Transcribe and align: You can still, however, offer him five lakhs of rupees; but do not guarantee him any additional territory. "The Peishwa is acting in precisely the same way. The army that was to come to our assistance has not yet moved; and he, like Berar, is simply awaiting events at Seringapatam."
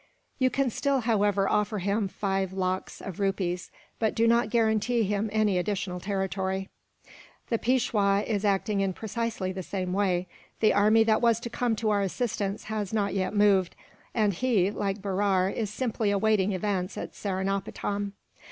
You 0.39 0.49
can 0.49 0.71
still, 0.71 1.01
however, 1.01 1.47
offer 1.47 1.77
him 1.77 2.07
five 2.07 2.53
lakhs 2.53 3.01
of 3.01 3.19
rupees; 3.19 3.69
but 3.99 4.15
do 4.15 4.27
not 4.27 4.49
guarantee 4.49 5.03
him 5.03 5.29
any 5.31 5.59
additional 5.59 5.99
territory. 5.99 6.69
"The 7.49 7.59
Peishwa 7.59 8.23
is 8.25 8.43
acting 8.43 8.79
in 8.81 8.93
precisely 8.93 9.51
the 9.51 9.61
same 9.61 9.93
way. 9.93 10.27
The 10.59 10.73
army 10.73 11.03
that 11.03 11.21
was 11.21 11.39
to 11.41 11.51
come 11.51 11.75
to 11.75 11.91
our 11.91 12.01
assistance 12.01 12.63
has 12.63 12.91
not 12.91 13.13
yet 13.13 13.35
moved; 13.35 13.75
and 14.15 14.33
he, 14.33 14.71
like 14.71 15.03
Berar, 15.03 15.51
is 15.51 15.69
simply 15.69 16.09
awaiting 16.09 16.51
events 16.51 16.97
at 16.97 17.13
Seringapatam." 17.13 18.13